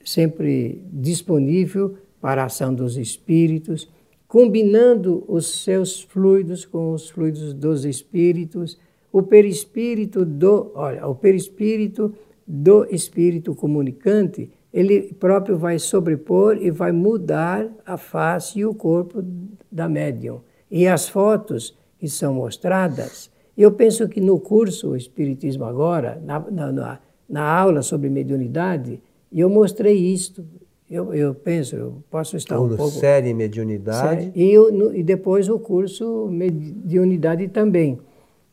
sempre 0.05 0.85
disponível 0.91 1.97
para 2.21 2.43
a 2.43 2.45
ação 2.45 2.71
dos 2.71 2.97
espíritos, 2.97 3.91
combinando 4.27 5.25
os 5.27 5.63
seus 5.63 6.03
fluidos 6.03 6.65
com 6.65 6.91
os 6.91 7.09
fluidos 7.09 7.51
dos 7.51 7.83
espíritos, 7.83 8.79
o 9.11 9.23
perispírito 9.23 10.23
do, 10.23 10.71
olha, 10.75 11.07
o 11.07 11.15
perispírito 11.15 12.13
do 12.45 12.85
espírito 12.93 13.55
comunicante, 13.55 14.51
ele 14.71 15.13
próprio 15.13 15.57
vai 15.57 15.79
sobrepor 15.79 16.57
e 16.61 16.69
vai 16.69 16.91
mudar 16.91 17.67
a 17.83 17.97
face 17.97 18.59
e 18.59 18.65
o 18.65 18.75
corpo 18.75 19.23
da 19.71 19.89
médium. 19.89 20.41
E 20.69 20.87
as 20.87 21.09
fotos 21.09 21.75
que 21.97 22.07
são 22.07 22.35
mostradas, 22.35 23.31
eu 23.57 23.71
penso 23.71 24.07
que 24.07 24.19
no 24.19 24.39
curso 24.39 24.95
Espiritismo 24.95 25.65
Agora, 25.65 26.21
na, 26.23 26.39
na, 26.39 26.99
na 27.29 27.43
aula 27.43 27.81
sobre 27.81 28.09
mediunidade, 28.09 28.99
eu 29.31 29.49
mostrei 29.49 29.95
isto. 29.95 30.45
Eu, 30.89 31.13
eu 31.13 31.33
penso, 31.33 31.75
eu 31.75 32.03
posso 32.09 32.37
estar 32.37 32.59
Ou 32.59 32.67
um 32.67 32.75
pouco... 32.75 32.91
série 32.91 33.33
Mediunidade. 33.33 34.25
Série, 34.25 34.31
e, 34.35 34.51
eu, 34.51 34.71
no, 34.71 34.95
e 34.95 35.03
depois 35.03 35.49
o 35.49 35.57
curso 35.57 36.27
Mediunidade 36.31 37.47
também. 37.47 37.99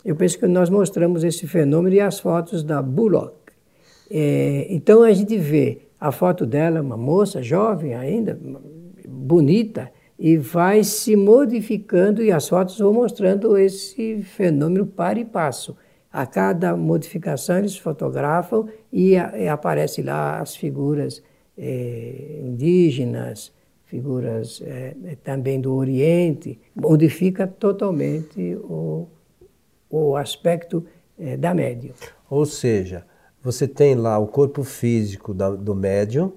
Eu 0.04 0.16
penso 0.16 0.38
que 0.38 0.47
nós 0.47 0.71
mostramos 0.71 1.25
esse 1.25 1.47
fenômeno 1.47 1.95
e 1.95 2.00
as 2.00 2.19
fotos 2.19 2.62
da 2.62 2.80
Bullock. 2.80 3.35
É, 4.11 4.66
então 4.71 5.02
a 5.02 5.12
gente 5.12 5.37
vê 5.37 5.83
a 6.00 6.11
foto 6.11 6.47
dela, 6.47 6.80
uma 6.80 6.97
moça 6.97 7.42
jovem 7.42 7.95
ainda, 7.95 8.38
bonita, 9.07 9.92
e 10.21 10.37
vai 10.37 10.85
se 10.85 11.17
modificando 11.17 12.23
e 12.23 12.31
as 12.31 12.47
fotos 12.47 12.79
vão 12.79 12.93
mostrando 12.93 13.57
esse 13.57 14.23
fenômeno 14.23 14.87
para 14.87 15.19
e 15.19 15.25
passo. 15.25 15.75
A 16.12 16.27
cada 16.27 16.77
modificação 16.77 17.57
eles 17.57 17.79
fotografam 17.79 18.69
e, 18.93 19.12
e 19.12 19.49
aparece 19.49 20.03
lá 20.03 20.39
as 20.39 20.55
figuras 20.55 21.23
é, 21.57 22.39
indígenas, 22.43 23.50
figuras 23.87 24.61
é, 24.62 24.95
também 25.25 25.59
do 25.59 25.75
Oriente, 25.75 26.61
modifica 26.75 27.47
totalmente 27.47 28.57
o, 28.57 29.09
o 29.89 30.17
aspecto 30.17 30.85
é, 31.19 31.35
da 31.35 31.55
médium. 31.55 31.95
Ou 32.29 32.45
seja, 32.45 33.07
você 33.43 33.67
tem 33.67 33.95
lá 33.95 34.19
o 34.19 34.27
corpo 34.27 34.65
físico 34.65 35.33
da, 35.33 35.49
do 35.49 35.75
médium, 35.75 36.31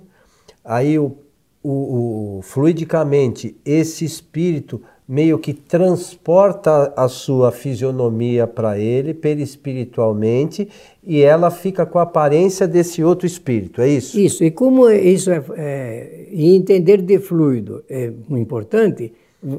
aí 0.63 0.97
o, 0.97 1.17
o, 1.63 2.37
o, 2.37 2.41
fluidicamente 2.41 3.55
esse 3.65 4.03
espírito 4.03 4.81
meio 5.07 5.37
que 5.39 5.53
transporta 5.53 6.93
a 6.95 7.07
sua 7.07 7.51
fisionomia 7.51 8.45
para 8.47 8.77
ele 8.77 9.13
perispiritualmente 9.13 10.67
e 11.03 11.21
ela 11.21 11.49
fica 11.49 11.85
com 11.85 11.99
a 11.99 12.03
aparência 12.03 12.67
desse 12.67 13.03
outro 13.03 13.25
espírito, 13.25 13.81
é 13.81 13.89
isso? 13.89 14.19
Isso, 14.19 14.43
e 14.43 14.51
como 14.51 14.89
isso 14.89 15.31
é, 15.31 15.43
é 15.55 16.27
entender 16.31 17.01
de 17.01 17.19
fluido 17.19 17.83
é 17.89 18.11
importante, 18.29 19.13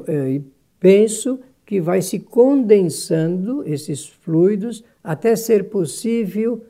é, 0.07 0.41
penso 0.79 1.39
que 1.65 1.81
vai 1.81 2.01
se 2.01 2.19
condensando 2.19 3.63
esses 3.65 4.05
fluidos 4.05 4.83
até 5.03 5.35
ser 5.35 5.65
possível 5.65 6.61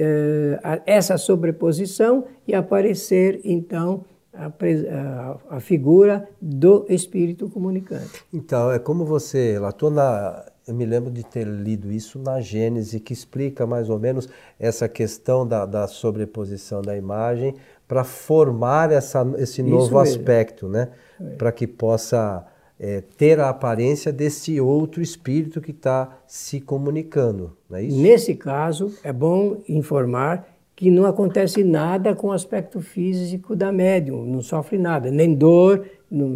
eh, 0.00 0.80
essa 0.86 1.18
sobreposição 1.18 2.24
e 2.46 2.54
aparecer 2.54 3.40
então 3.44 4.04
a, 4.38 4.46
a, 4.46 5.56
a, 5.56 5.60
figura 5.60 6.28
do 6.40 6.86
espírito 6.88 7.48
comunicante. 7.50 8.24
Então, 8.32 8.70
é 8.70 8.78
como 8.78 9.04
você 9.04 9.52
relatou 9.52 9.90
na. 9.90 10.44
Eu 10.66 10.74
me 10.74 10.84
lembro 10.84 11.10
de 11.10 11.24
ter 11.24 11.46
lido 11.46 11.90
isso 11.90 12.18
na 12.18 12.40
Gênese, 12.40 13.00
que 13.00 13.12
explica 13.12 13.66
mais 13.66 13.88
ou 13.88 13.98
menos 13.98 14.28
essa 14.60 14.88
questão 14.88 15.46
da, 15.46 15.64
da 15.64 15.88
sobreposição 15.88 16.82
da 16.82 16.96
imagem 16.96 17.54
para 17.88 18.04
formar 18.04 18.92
essa, 18.92 19.26
esse 19.38 19.62
novo 19.62 19.98
aspecto, 19.98 20.68
né? 20.68 20.90
É. 21.18 21.24
Para 21.36 21.50
que 21.50 21.66
possa 21.66 22.46
é, 22.78 23.00
ter 23.16 23.40
a 23.40 23.48
aparência 23.48 24.12
desse 24.12 24.60
outro 24.60 25.02
espírito 25.02 25.60
que 25.60 25.70
está 25.70 26.20
se 26.26 26.60
comunicando, 26.60 27.56
não 27.68 27.78
é 27.78 27.84
isso? 27.84 27.96
Nesse 27.98 28.34
caso, 28.34 28.94
é 29.02 29.12
bom 29.12 29.62
informar 29.66 30.46
que 30.78 30.92
não 30.92 31.06
acontece 31.06 31.64
nada 31.64 32.14
com 32.14 32.28
o 32.28 32.32
aspecto 32.32 32.80
físico 32.80 33.56
da 33.56 33.72
médium, 33.72 34.24
não 34.24 34.40
sofre 34.40 34.78
nada, 34.78 35.10
nem 35.10 35.34
dor, 35.34 35.84
não, 36.08 36.28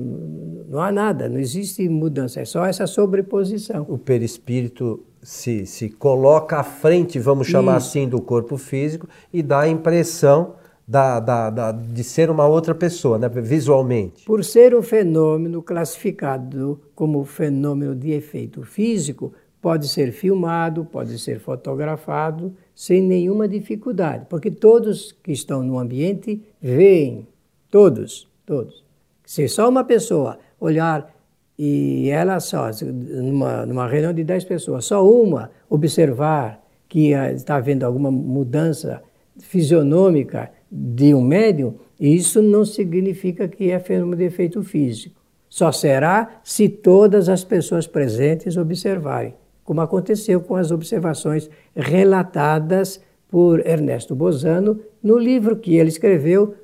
não 0.69 0.81
há 0.81 0.91
nada, 0.91 1.29
não 1.29 1.39
existe 1.39 1.89
mudança, 1.89 2.41
é 2.41 2.45
só 2.45 2.67
essa 2.67 2.89
sobreposição. 2.89 3.87
O 3.89 3.97
perispírito 3.97 4.99
se, 5.23 5.65
se 5.65 5.91
coloca 5.91 6.57
à 6.59 6.65
frente, 6.65 7.21
vamos 7.21 7.47
chamar 7.47 7.79
isso. 7.79 7.87
assim, 7.87 8.09
do 8.09 8.21
corpo 8.21 8.57
físico 8.57 9.09
e 9.33 9.45
dá 9.45 9.61
a 9.61 9.69
impressão 9.69 10.57
da, 10.89 11.21
da, 11.21 11.49
da, 11.49 11.71
de 11.71 12.03
ser 12.03 12.29
uma 12.29 12.49
outra 12.49 12.75
pessoa, 12.75 13.19
né, 13.19 13.29
visualmente. 13.29 14.25
Por 14.25 14.43
ser 14.43 14.75
um 14.75 14.83
fenômeno 14.83 15.63
classificado 15.63 16.81
como 16.97 17.25
fenômeno 17.25 17.95
de 17.95 18.11
efeito 18.11 18.65
físico, 18.65 19.33
pode 19.63 19.87
ser 19.89 20.11
filmado, 20.11 20.85
pode 20.85 21.17
ser 21.21 21.39
fotografado 21.39 22.53
sem 22.75 23.01
nenhuma 23.01 23.47
dificuldade, 23.47 24.27
porque 24.29 24.51
todos 24.51 25.13
que 25.23 25.31
estão 25.31 25.63
no 25.63 25.79
ambiente 25.79 26.43
veem, 26.61 27.29
todos, 27.71 28.29
todos. 28.45 28.85
Se 29.25 29.47
só 29.47 29.69
uma 29.69 29.85
pessoa 29.85 30.39
olhar 30.61 31.15
e 31.57 32.11
ela 32.11 32.41
só, 32.41 32.71
numa, 32.83 33.65
numa 33.65 33.87
reunião 33.87 34.13
de 34.13 34.25
10 34.25 34.45
pessoas, 34.45 34.85
só 34.85 35.09
uma 35.09 35.51
observar 35.71 36.61
que 36.89 37.13
está 37.13 37.55
havendo 37.55 37.87
alguma 37.87 38.11
mudança 38.11 39.01
fisionômica 39.39 40.51
de 40.71 41.15
um 41.15 41.23
médium, 41.23 41.77
isso 42.01 42.43
não 42.43 42.65
significa 42.65 43.47
que 43.47 43.71
é 43.71 43.79
fenômeno 43.79 44.17
de 44.17 44.25
efeito 44.25 44.61
físico. 44.63 45.23
Só 45.49 45.71
será 45.71 46.41
se 46.43 46.69
todas 46.69 47.29
as 47.29 47.45
pessoas 47.45 47.87
presentes 47.87 48.57
observarem, 48.57 49.35
como 49.65 49.81
aconteceu 49.81 50.41
com 50.41 50.57
as 50.57 50.71
observações 50.71 51.49
relatadas 51.75 53.01
por 53.29 53.67
Ernesto 53.67 54.15
Bozano 54.15 54.81
no 55.03 55.19
livro 55.19 55.57
que 55.57 55.77
ele 55.77 55.89
escreveu, 55.89 56.55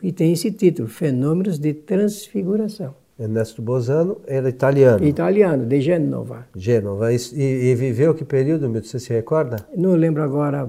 que 0.00 0.12
tem 0.12 0.32
esse 0.32 0.50
título, 0.50 0.88
Fenômenos 0.88 1.58
de 1.58 1.74
Transfiguração. 1.74 2.94
Ernesto 3.18 3.62
Bozano 3.62 4.18
era 4.26 4.48
italiano. 4.48 5.04
Italiano, 5.04 5.64
de 5.64 5.80
Gênova. 5.80 6.46
Gênova. 6.54 7.12
E, 7.12 7.16
e, 7.34 7.74
viveu 7.74 8.14
que 8.14 8.24
período, 8.24 8.68
Milton? 8.68 8.88
Você 8.88 9.00
se 9.00 9.12
recorda? 9.12 9.56
Não 9.74 9.94
lembro 9.94 10.22
agora, 10.22 10.68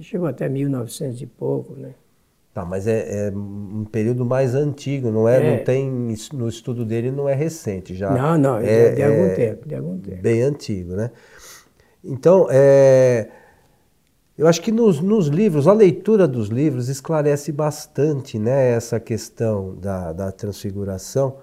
chegou 0.00 0.28
até 0.28 0.48
1900 0.48 1.20
e 1.22 1.26
pouco, 1.26 1.74
né? 1.74 1.90
Tá, 2.58 2.64
mas 2.64 2.88
é, 2.88 3.28
é 3.28 3.30
um 3.30 3.84
período 3.84 4.24
mais 4.24 4.52
antigo, 4.52 5.12
não 5.12 5.28
é, 5.28 5.36
é, 5.36 5.56
Não 5.58 5.64
tem 5.64 5.88
no 6.32 6.48
estudo 6.48 6.84
dele 6.84 7.12
não 7.12 7.28
é 7.28 7.34
recente 7.34 7.94
já. 7.94 8.10
Não, 8.10 8.36
não, 8.36 8.56
é, 8.58 8.90
de, 8.94 9.02
algum 9.04 9.26
é 9.26 9.28
tempo, 9.28 9.68
de 9.68 9.74
algum 9.76 9.98
tempo. 9.98 10.20
Bem 10.20 10.42
antigo, 10.42 10.96
né? 10.96 11.12
Então, 12.02 12.48
é, 12.50 13.28
eu 14.36 14.48
acho 14.48 14.60
que 14.60 14.72
nos, 14.72 15.00
nos, 15.00 15.28
livros, 15.28 15.68
a 15.68 15.72
leitura 15.72 16.26
dos 16.26 16.48
livros 16.48 16.88
esclarece 16.88 17.52
bastante, 17.52 18.40
né, 18.40 18.72
essa 18.72 18.98
questão 18.98 19.76
da, 19.76 20.12
da 20.12 20.32
transfiguração 20.32 21.36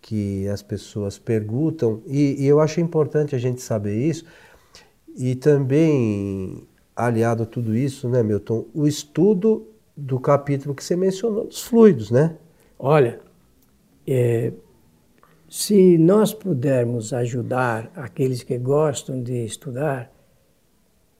que 0.00 0.48
as 0.48 0.60
pessoas 0.60 1.20
perguntam, 1.20 2.02
e, 2.04 2.42
e, 2.42 2.46
eu 2.48 2.58
acho 2.58 2.80
importante 2.80 3.36
a 3.36 3.38
gente 3.38 3.62
saber 3.62 3.94
isso, 3.94 4.24
e 5.16 5.36
também, 5.36 6.66
aliado 6.96 7.44
a 7.44 7.46
tudo 7.46 7.76
isso, 7.76 8.08
né, 8.08 8.24
Milton, 8.24 8.66
o 8.74 8.88
estudo 8.88 9.68
do 10.00 10.20
capítulo 10.20 10.76
que 10.76 10.84
você 10.84 10.94
mencionou, 10.94 11.44
dos 11.44 11.62
fluidos, 11.62 12.08
né? 12.08 12.36
Olha, 12.78 13.18
é, 14.06 14.52
se 15.48 15.98
nós 15.98 16.32
pudermos 16.32 17.12
ajudar 17.12 17.90
aqueles 17.96 18.44
que 18.44 18.56
gostam 18.56 19.20
de 19.20 19.44
estudar, 19.44 20.08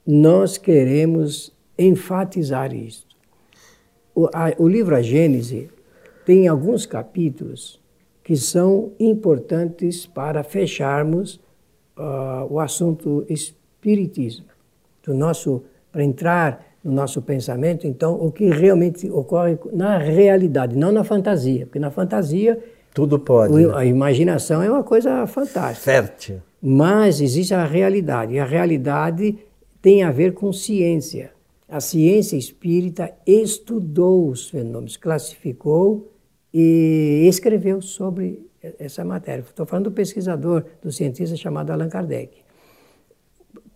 nós 0.07 0.57
queremos 0.57 1.53
enfatizar 1.77 2.73
isso. 2.73 3.05
O, 4.15 4.27
a, 4.27 4.55
o 4.59 4.69
livro 4.69 4.95
A 4.95 5.03
Gênese 5.03 5.69
tem 6.25 6.47
alguns 6.47 6.87
capítulos 6.87 7.81
que 8.23 8.37
são 8.37 8.93
importantes 9.01 10.07
para 10.07 10.45
fecharmos 10.45 11.41
uh, 11.97 12.47
o 12.49 12.61
assunto 12.61 13.27
espiritismo, 13.29 14.47
do 15.03 15.13
nosso 15.13 15.65
para 15.91 16.05
entrar 16.05 16.68
no 16.89 16.95
nosso 16.95 17.23
pensamento, 17.23 17.87
então, 17.87 18.15
o 18.15 18.33
que 18.33 18.49
realmente 18.49 19.11
ocorre 19.11 19.59
na 19.73 19.99
realidade, 19.99 20.77
não 20.77 20.91
na 20.91 21.05
fantasia, 21.05 21.67
porque 21.67 21.79
na 21.79 21.91
fantasia 21.91 22.59
tudo 22.93 23.19
pode. 23.19 23.53
O, 23.53 23.77
a 23.77 23.85
imaginação 23.85 24.63
é 24.63 24.71
uma 24.71 24.83
coisa 24.83 25.27
fantástica. 25.27 25.93
Fértil. 25.93 26.43
Mas 26.61 27.21
existe 27.21 27.55
a 27.55 27.65
realidade, 27.65 28.35
e 28.35 28.39
a 28.41 28.45
realidade 28.45 29.39
tem 29.81 30.03
a 30.03 30.11
ver 30.11 30.35
com 30.35 30.53
ciência. 30.53 31.31
A 31.69 31.81
ciência 31.81 32.37
espírita 32.37 33.13
estudou 33.27 34.29
os 34.29 34.49
fenômenos, 34.49 34.97
classificou 34.97 36.11
e 36.53 37.27
escreveu 37.29 37.81
sobre 37.83 38.49
essa 38.79 39.05
matéria. 39.05 39.43
Estou 39.43 39.67
falando 39.67 39.85
do 39.85 39.93
pesquisador, 39.93 40.65
do 40.83 40.91
cientista 40.91 41.37
chamado 41.37 41.71
Allan 41.71 41.89
Kardec. 41.89 42.39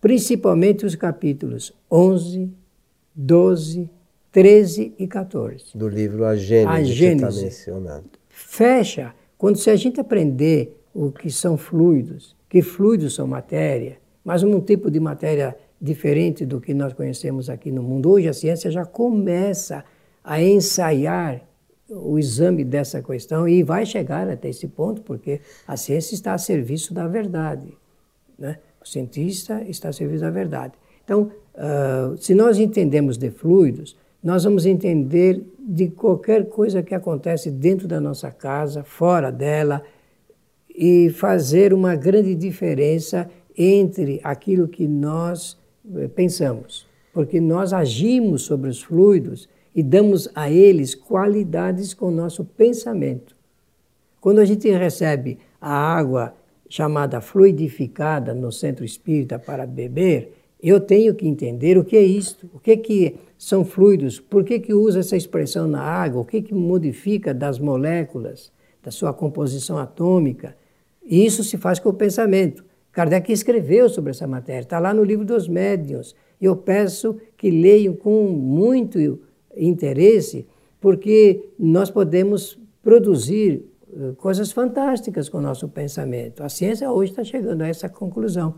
Principalmente 0.01 0.85
os 0.85 0.95
capítulos 0.95 1.71
11, 1.89 2.51
12, 3.15 3.89
13 4.31 4.93
e 4.97 5.07
14. 5.07 5.77
Do 5.77 5.87
livro 5.87 6.25
A 6.25 6.35
Gênese, 6.35 6.67
a 6.67 6.83
Gênese 6.83 7.25
que 7.25 7.29
está 7.29 7.41
mencionando. 7.41 8.09
Fecha. 8.29 9.13
Quando 9.37 9.57
se 9.57 9.69
a 9.69 9.75
gente 9.75 9.99
aprender 9.99 10.79
o 10.93 11.11
que 11.11 11.29
são 11.29 11.57
fluidos, 11.57 12.35
que 12.49 12.61
fluidos 12.61 13.15
são 13.15 13.27
matéria, 13.27 13.97
mas 14.23 14.43
um 14.43 14.59
tipo 14.61 14.89
de 14.89 14.99
matéria 14.99 15.55
diferente 15.81 16.45
do 16.45 16.61
que 16.61 16.73
nós 16.73 16.93
conhecemos 16.93 17.49
aqui 17.49 17.69
no 17.69 17.83
mundo. 17.83 18.09
Hoje 18.09 18.29
a 18.29 18.33
ciência 18.33 18.71
já 18.71 18.85
começa 18.85 19.83
a 20.23 20.41
ensaiar 20.41 21.41
o 21.89 22.17
exame 22.17 22.63
dessa 22.63 23.01
questão 23.03 23.47
e 23.47 23.61
vai 23.63 23.85
chegar 23.85 24.29
até 24.29 24.49
esse 24.49 24.67
ponto, 24.67 25.01
porque 25.01 25.41
a 25.67 25.75
ciência 25.75 26.15
está 26.15 26.33
a 26.33 26.37
serviço 26.37 26.93
da 26.93 27.05
verdade. 27.05 27.77
Né? 28.39 28.57
O 28.81 28.87
cientista 28.87 29.61
está 29.63 29.89
a 29.89 29.93
serviço 29.93 30.21
da 30.21 30.29
verdade. 30.29 30.73
Então, 31.03 31.31
uh, 31.55 32.17
se 32.17 32.33
nós 32.33 32.57
entendemos 32.59 33.17
de 33.17 33.29
fluidos, 33.29 33.95
nós 34.23 34.43
vamos 34.43 34.65
entender 34.65 35.43
de 35.59 35.89
qualquer 35.89 36.47
coisa 36.47 36.81
que 36.81 36.95
acontece 36.95 37.51
dentro 37.51 37.87
da 37.87 37.99
nossa 37.99 38.31
casa, 38.31 38.83
fora 38.83 39.31
dela, 39.31 39.83
e 40.73 41.09
fazer 41.09 41.73
uma 41.73 41.95
grande 41.95 42.33
diferença 42.33 43.29
entre 43.55 44.19
aquilo 44.23 44.67
que 44.67 44.87
nós 44.87 45.57
eh, 45.95 46.07
pensamos. 46.07 46.87
Porque 47.13 47.39
nós 47.39 47.73
agimos 47.73 48.43
sobre 48.43 48.69
os 48.69 48.81
fluidos 48.81 49.47
e 49.75 49.83
damos 49.83 50.27
a 50.33 50.49
eles 50.49 50.95
qualidades 50.95 51.93
com 51.93 52.07
o 52.07 52.11
nosso 52.11 52.43
pensamento. 52.43 53.35
Quando 54.19 54.39
a 54.39 54.45
gente 54.45 54.69
recebe 54.71 55.37
a 55.61 55.73
água 55.73 56.33
chamada 56.67 57.21
fluidificada 57.21 58.33
no 58.33 58.51
centro 58.51 58.83
espírita 58.83 59.37
para 59.37 59.67
beber, 59.67 60.33
eu 60.69 60.79
tenho 60.79 61.13
que 61.13 61.27
entender 61.27 61.77
o 61.77 61.83
que 61.83 61.97
é 61.97 62.01
isto, 62.01 62.49
o 62.53 62.59
que, 62.59 62.77
que 62.77 63.15
são 63.37 63.65
fluidos, 63.65 64.21
por 64.21 64.45
que, 64.45 64.59
que 64.59 64.73
usa 64.73 65.01
essa 65.01 65.17
expressão 65.17 65.67
na 65.67 65.81
água, 65.81 66.21
o 66.21 66.25
que, 66.25 66.41
que 66.41 66.53
modifica 66.53 67.33
das 67.33 67.59
moléculas, 67.59 68.49
da 68.81 68.89
sua 68.89 69.13
composição 69.13 69.77
atômica. 69.77 70.55
E 71.03 71.25
isso 71.25 71.43
se 71.43 71.57
faz 71.57 71.79
com 71.79 71.89
o 71.89 71.93
pensamento. 71.93 72.63
Kardec 72.93 73.29
escreveu 73.31 73.89
sobre 73.89 74.11
essa 74.11 74.25
matéria, 74.25 74.61
está 74.61 74.79
lá 74.79 74.93
no 74.93 75.03
livro 75.03 75.25
dos 75.25 75.49
médiuns. 75.49 76.15
Eu 76.39 76.55
peço 76.55 77.17
que 77.35 77.49
leiam 77.49 77.93
com 77.93 78.27
muito 78.27 79.19
interesse, 79.57 80.47
porque 80.79 81.49
nós 81.59 81.89
podemos 81.89 82.57
produzir 82.81 83.65
eh, 83.91 84.13
coisas 84.17 84.51
fantásticas 84.51 85.27
com 85.27 85.39
o 85.39 85.41
nosso 85.41 85.67
pensamento. 85.67 86.41
A 86.41 86.49
ciência 86.49 86.89
hoje 86.91 87.11
está 87.11 87.23
chegando 87.23 87.63
a 87.63 87.67
essa 87.67 87.89
conclusão. 87.89 88.55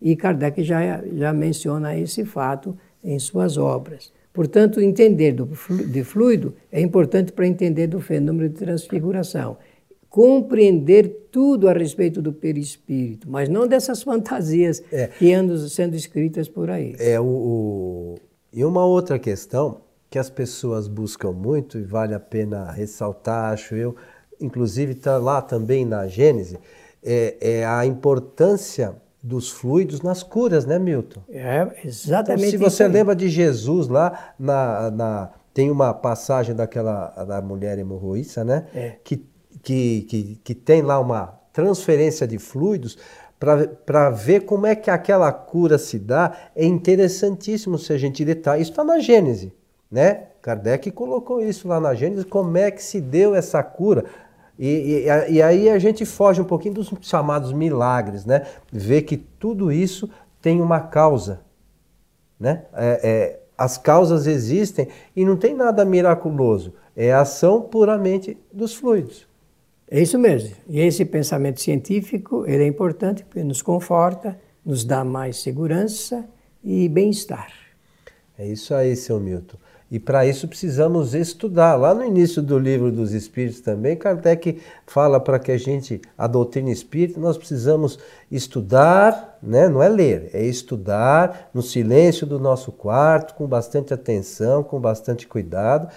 E 0.00 0.14
Kardec 0.14 0.62
já, 0.62 1.02
já 1.14 1.32
menciona 1.32 1.96
esse 1.98 2.24
fato 2.24 2.76
em 3.02 3.18
suas 3.18 3.56
obras. 3.56 4.12
Portanto, 4.32 4.80
entender 4.80 5.32
do, 5.32 5.48
de 5.86 6.04
fluido 6.04 6.54
é 6.70 6.80
importante 6.80 7.32
para 7.32 7.46
entender 7.46 7.86
do 7.86 8.00
fenômeno 8.00 8.50
de 8.50 8.54
transfiguração. 8.54 9.56
Compreender 10.10 11.28
tudo 11.30 11.68
a 11.68 11.72
respeito 11.72 12.20
do 12.20 12.32
perispírito, 12.32 13.30
mas 13.30 13.48
não 13.48 13.66
dessas 13.66 14.02
fantasias 14.04 14.82
é, 14.92 15.06
que 15.06 15.32
andam 15.32 15.56
sendo 15.56 15.96
escritas 15.96 16.48
por 16.48 16.68
aí. 16.68 16.94
É 16.98 17.18
o, 17.18 17.24
o, 17.24 18.14
E 18.52 18.62
uma 18.64 18.84
outra 18.84 19.18
questão 19.18 19.80
que 20.10 20.18
as 20.18 20.28
pessoas 20.28 20.86
buscam 20.86 21.32
muito 21.32 21.78
e 21.78 21.82
vale 21.82 22.14
a 22.14 22.20
pena 22.20 22.70
ressaltar, 22.70 23.52
acho 23.52 23.74
eu, 23.74 23.96
inclusive 24.40 24.92
está 24.92 25.16
lá 25.16 25.40
também 25.40 25.84
na 25.84 26.06
Gênese, 26.06 26.58
é, 27.02 27.36
é, 27.40 27.64
a 27.64 27.86
importância 27.86 28.94
dos 29.26 29.50
fluidos 29.50 30.02
nas 30.02 30.22
curas, 30.22 30.64
né, 30.64 30.78
Milton? 30.78 31.20
É, 31.28 31.66
exatamente. 31.84 32.54
Então, 32.54 32.70
se 32.70 32.76
você 32.76 32.86
lembra 32.86 33.14
de 33.14 33.28
Jesus 33.28 33.88
lá, 33.88 34.34
na, 34.38 34.90
na, 34.90 35.30
tem 35.52 35.68
uma 35.68 35.92
passagem 35.92 36.54
daquela 36.54 37.08
da 37.24 37.42
mulher 37.42 37.76
hemorroíça, 37.76 38.44
né? 38.44 38.66
É. 38.72 38.92
Que, 39.02 39.26
que, 39.62 40.02
que, 40.02 40.40
que 40.44 40.54
tem 40.54 40.80
lá 40.80 41.00
uma 41.00 41.40
transferência 41.52 42.26
de 42.26 42.38
fluidos 42.38 42.96
para 43.38 44.10
ver 44.10 44.44
como 44.44 44.66
é 44.66 44.76
que 44.76 44.90
aquela 44.90 45.32
cura 45.32 45.76
se 45.76 45.98
dá. 45.98 46.32
É 46.54 46.64
interessantíssimo 46.64 47.78
se 47.78 47.92
a 47.92 47.98
gente 47.98 48.24
detalhar. 48.24 48.60
Isso 48.60 48.70
está 48.70 48.84
na 48.84 49.00
Gênese. 49.00 49.52
Né? 49.90 50.28
Kardec 50.40 50.90
colocou 50.92 51.40
isso 51.42 51.66
lá 51.66 51.80
na 51.80 51.94
Gênesis, 51.94 52.24
como 52.24 52.56
é 52.56 52.70
que 52.70 52.82
se 52.82 53.00
deu 53.00 53.34
essa 53.34 53.62
cura. 53.62 54.04
E, 54.58 55.04
e, 55.06 55.32
e, 55.34 55.42
aí 55.42 55.68
a 55.68 55.78
gente 55.78 56.04
foge 56.06 56.40
um 56.40 56.44
pouquinho 56.44 56.74
dos 56.74 56.90
chamados 57.02 57.52
milagres, 57.52 58.24
né? 58.24 58.46
Vê 58.72 59.02
que 59.02 59.16
tudo 59.16 59.70
isso 59.70 60.08
tem 60.40 60.60
uma 60.60 60.80
causa, 60.80 61.40
né? 62.40 62.64
É, 62.72 63.00
é, 63.02 63.40
as 63.56 63.76
causas 63.76 64.26
existem 64.26 64.88
e 65.14 65.24
não 65.24 65.36
tem 65.36 65.54
nada 65.54 65.84
miraculoso, 65.84 66.74
é 66.96 67.12
a 67.12 67.20
ação 67.20 67.60
puramente 67.60 68.38
dos 68.52 68.74
fluidos. 68.74 69.26
É 69.88 70.00
isso 70.00 70.18
mesmo. 70.18 70.54
E 70.68 70.80
esse 70.80 71.04
pensamento 71.04 71.60
científico 71.60 72.44
ele 72.46 72.64
é 72.64 72.66
importante 72.66 73.24
porque 73.24 73.44
nos 73.44 73.62
conforta, 73.62 74.38
nos 74.64 74.84
dá 74.84 75.04
mais 75.04 75.42
segurança 75.42 76.26
e 76.64 76.88
bem-estar. 76.88 77.52
É 78.38 78.46
isso 78.46 78.74
aí, 78.74 78.96
seu 78.96 79.20
Milton. 79.20 79.56
E 79.90 80.00
para 80.00 80.26
isso 80.26 80.48
precisamos 80.48 81.14
estudar. 81.14 81.76
Lá 81.76 81.94
no 81.94 82.04
início 82.04 82.42
do 82.42 82.58
livro 82.58 82.90
dos 82.90 83.12
Espíritos 83.12 83.60
também, 83.60 83.96
Kardec 83.96 84.60
fala 84.84 85.20
para 85.20 85.38
que 85.38 85.52
a 85.52 85.56
gente, 85.56 86.00
a 86.18 86.26
doutrina 86.26 86.70
espírita, 86.70 87.20
nós 87.20 87.38
precisamos 87.38 87.98
estudar, 88.30 89.38
né? 89.40 89.68
não 89.68 89.80
é 89.80 89.88
ler, 89.88 90.30
é 90.32 90.44
estudar 90.44 91.50
no 91.54 91.62
silêncio 91.62 92.26
do 92.26 92.40
nosso 92.40 92.72
quarto, 92.72 93.34
com 93.34 93.46
bastante 93.46 93.94
atenção, 93.94 94.64
com 94.64 94.80
bastante 94.80 95.28
cuidado, 95.28 95.88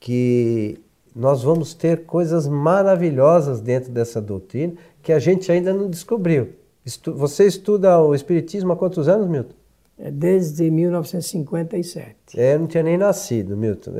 que 0.00 0.80
nós 1.14 1.42
vamos 1.42 1.72
ter 1.72 2.04
coisas 2.04 2.48
maravilhosas 2.48 3.60
dentro 3.60 3.92
dessa 3.92 4.20
doutrina 4.20 4.74
que 5.02 5.12
a 5.12 5.20
gente 5.20 5.50
ainda 5.52 5.72
não 5.72 5.88
descobriu. 5.88 6.50
Você 7.14 7.46
estuda 7.46 8.00
o 8.00 8.14
Espiritismo 8.14 8.72
há 8.72 8.76
quantos 8.76 9.08
anos, 9.08 9.28
Milton? 9.28 9.54
É 9.98 10.10
desde 10.10 10.70
1957. 10.70 12.14
É, 12.36 12.54
eu 12.54 12.60
não 12.60 12.66
tinha 12.66 12.82
nem 12.82 12.98
nascido, 12.98 13.56
Milton. 13.56 13.92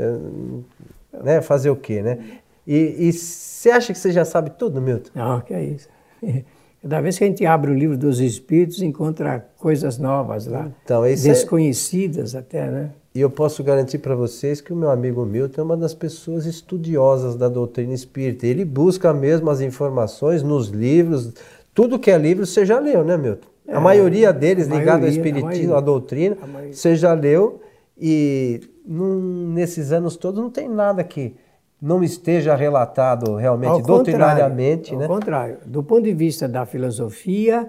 né? 1.24 1.40
Fazer 1.40 1.70
o 1.70 1.76
quê, 1.76 2.02
né? 2.02 2.18
E 2.66 3.12
você 3.12 3.70
acha 3.70 3.92
que 3.92 3.98
você 3.98 4.11
já 4.11 4.24
sabe 4.24 4.50
tudo, 4.50 4.80
Milton? 4.80 5.11
Não, 5.14 5.40
que 5.40 5.54
é 5.54 5.64
isso. 5.64 5.88
Cada 6.82 7.00
vez 7.00 7.18
que 7.18 7.24
a 7.24 7.26
gente 7.26 7.44
abre 7.44 7.70
o 7.70 7.74
livro 7.74 7.96
dos 7.96 8.20
Espíritos, 8.20 8.80
encontra 8.80 9.48
coisas 9.59 9.98
novas 9.98 10.46
lá, 10.46 10.70
então, 10.85 11.02
desconhecidas 11.02 12.35
é... 12.35 12.38
até, 12.38 12.70
né? 12.70 12.90
E 13.12 13.20
eu 13.20 13.30
posso 13.30 13.64
garantir 13.64 13.98
para 13.98 14.14
vocês 14.14 14.61
que 14.61 14.72
o 14.72 14.76
meu 14.76 14.90
amigo 14.90 15.24
Milton 15.24 15.62
é 15.62 15.64
uma 15.64 15.76
das 15.76 15.94
pessoas 15.94 16.44
estudiosas 16.44 17.35
da 17.35 17.48
doutrina 17.48 17.94
espírita. 17.94 18.46
Ele 18.46 18.64
busca 18.64 19.12
mesmo 19.14 19.48
as 19.48 19.62
informações 19.62 20.42
nos 20.42 20.68
livros. 20.68 21.32
Tudo 21.72 21.98
que 21.98 22.11
é 22.11 22.18
livro 22.18 22.44
você 22.44 22.66
já 22.66 22.78
leu, 22.78 23.02
né, 23.02 23.16
Milton? 23.16 23.48
É, 23.66 23.74
a 23.74 23.81
maioria 23.81 24.33
deles 24.33 24.68
ligado 24.68 25.05
ao 25.05 25.09
espiritismo, 25.09 25.74
à 25.74 25.81
doutrina, 25.81 26.37
você 26.70 26.94
já 26.94 27.12
leu 27.12 27.61
e 27.98 28.61
num, 28.87 29.52
nesses 29.52 29.92
anos 29.92 30.16
todos 30.16 30.40
não 30.40 30.50
tem 30.50 30.68
nada 30.68 31.02
que 31.02 31.35
não 31.81 32.02
esteja 32.02 32.55
relatado 32.55 33.35
realmente 33.35 33.70
ao 33.70 33.83
doutrinariamente. 33.83 34.94
Ao 34.94 35.00
né? 35.00 35.07
contrário, 35.07 35.59
do 35.66 35.83
ponto 35.83 36.02
de 36.05 36.12
vista 36.12 36.48
da 36.48 36.64
filosofia, 36.64 37.68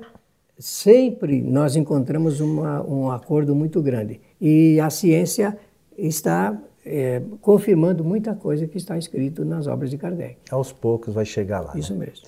sempre 0.58 1.42
nós 1.42 1.76
encontramos 1.76 2.40
uma, 2.40 2.82
um 2.84 3.12
acordo 3.12 3.56
muito 3.56 3.82
grande. 3.82 4.22
E 4.40 4.80
a 4.80 4.90
ciência 4.90 5.58
está 5.98 6.58
é, 6.86 7.22
confirmando 7.42 8.04
muita 8.04 8.34
coisa 8.34 8.68
que 8.68 8.78
está 8.78 8.98
escrito 8.98 9.44
nas 9.44 9.68
obras 9.68 9.90
de 9.90 9.98
Kardec. 9.98 10.38
Aos 10.50 10.72
poucos 10.72 11.14
vai 11.14 11.26
chegar 11.26 11.60
lá. 11.60 11.74
Isso 11.76 11.94
né? 11.94 12.06
mesmo. 12.06 12.28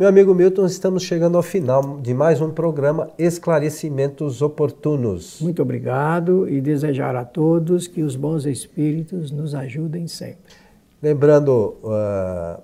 Meu 0.00 0.08
amigo 0.08 0.34
Milton, 0.34 0.64
estamos 0.64 1.02
chegando 1.02 1.36
ao 1.36 1.42
final 1.42 2.00
de 2.00 2.14
mais 2.14 2.40
um 2.40 2.50
programa 2.50 3.10
Esclarecimentos 3.18 4.40
Oportunos. 4.40 5.42
Muito 5.42 5.60
obrigado 5.60 6.48
e 6.48 6.58
desejar 6.58 7.14
a 7.14 7.22
todos 7.22 7.86
que 7.86 8.02
os 8.02 8.16
bons 8.16 8.46
espíritos 8.46 9.30
nos 9.30 9.54
ajudem 9.54 10.08
sempre. 10.08 10.54
Lembrando 11.02 11.76
uh, 11.84 12.62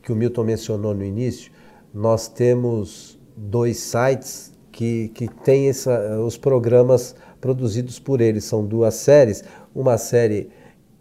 que 0.00 0.10
o 0.10 0.16
Milton 0.16 0.44
mencionou 0.44 0.94
no 0.94 1.04
início, 1.04 1.52
nós 1.92 2.26
temos 2.26 3.20
dois 3.36 3.76
sites 3.76 4.54
que, 4.72 5.08
que 5.08 5.28
têm 5.28 5.68
essa, 5.68 6.18
os 6.22 6.38
programas 6.38 7.14
produzidos 7.38 7.98
por 7.98 8.22
eles. 8.22 8.44
São 8.44 8.64
duas 8.64 8.94
séries. 8.94 9.44
Uma 9.74 9.98
série 9.98 10.48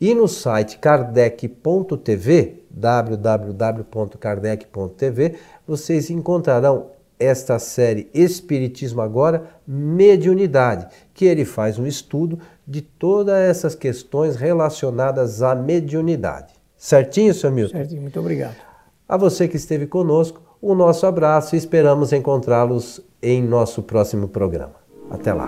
E 0.00 0.14
no 0.14 0.26
site 0.26 0.78
kardec.tv, 0.78 2.64
www.kardec.tv, 2.70 5.34
vocês 5.66 6.10
encontrarão 6.10 6.94
esta 7.18 7.58
série 7.58 8.08
Espiritismo 8.12 9.00
Agora, 9.00 9.48
Mediunidade, 9.66 10.88
que 11.12 11.24
ele 11.24 11.44
faz 11.44 11.78
um 11.78 11.86
estudo 11.86 12.38
de 12.66 12.82
todas 12.82 13.36
essas 13.36 13.74
questões 13.74 14.36
relacionadas 14.36 15.42
à 15.42 15.54
mediunidade. 15.54 16.54
Certinho, 16.76 17.32
senhor 17.32 17.52
Milton? 17.52 17.78
Certinho, 17.78 18.02
muito 18.02 18.18
obrigado. 18.18 18.56
A 19.08 19.16
você 19.16 19.46
que 19.46 19.56
esteve 19.56 19.86
conosco, 19.86 20.42
o 20.64 20.74
nosso 20.74 21.06
abraço 21.06 21.54
e 21.54 21.58
esperamos 21.58 22.10
encontrá-los 22.10 22.98
em 23.22 23.42
nosso 23.42 23.82
próximo 23.82 24.28
programa. 24.28 24.76
Até 25.10 25.34
lá. 25.34 25.46